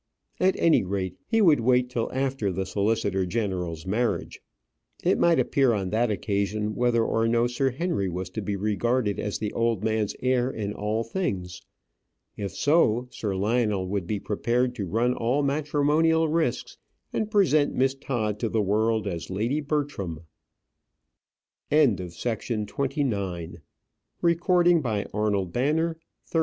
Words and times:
At 0.39 0.55
any 0.57 0.83
rate, 0.83 1.15
he 1.27 1.41
would 1.43 1.59
wait 1.59 1.87
till 1.91 2.11
after 2.11 2.51
the 2.51 2.65
solicitor 2.65 3.23
general's 3.23 3.85
marriage. 3.85 4.39
It 5.03 5.19
might 5.19 5.37
appear 5.39 5.73
on 5.73 5.91
that 5.91 6.09
occasion 6.09 6.73
whether 6.73 7.05
or 7.05 7.27
no 7.27 7.45
Sir 7.45 7.69
Henry 7.69 8.09
was 8.09 8.31
to 8.31 8.41
be 8.41 8.55
regarded 8.55 9.19
as 9.19 9.37
the 9.37 9.53
old 9.53 9.83
man's 9.83 10.15
heir 10.19 10.49
in 10.49 10.73
all 10.73 11.03
things. 11.03 11.61
If 12.35 12.51
so, 12.55 13.09
Sir 13.11 13.35
Lionel 13.35 13.87
would 13.89 14.07
be 14.07 14.19
prepared 14.19 14.73
to 14.77 14.87
run 14.87 15.13
all 15.13 15.43
matrimonial 15.43 16.27
risks, 16.27 16.77
and 17.13 17.29
present 17.29 17.75
Miss 17.75 17.93
Todd 17.93 18.39
to 18.39 18.49
the 18.49 18.59
world 18.63 19.05
as 19.05 19.29
Lady 19.29 19.61
Bertram. 19.61 20.21
CHAPTER 21.69 22.07
XV. 22.07 22.25
MARRIAGE 22.25 22.29
BELLS. 22.41 22.49
And 22.57 22.69
now 23.11 23.25
came 23.37 23.51
the 23.53 25.45
day 25.45 25.69
of 25.69 25.89
execution. 25.89 25.95